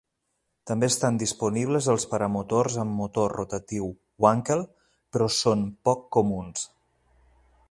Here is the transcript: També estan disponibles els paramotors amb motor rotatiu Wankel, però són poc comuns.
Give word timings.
També 0.69 0.87
estan 0.91 1.19
disponibles 1.23 1.89
els 1.93 2.07
paramotors 2.13 2.79
amb 2.85 2.97
motor 3.03 3.37
rotatiu 3.41 3.93
Wankel, 4.27 4.67
però 5.15 5.33
són 5.41 5.65
poc 5.91 6.07
comuns. 6.19 6.71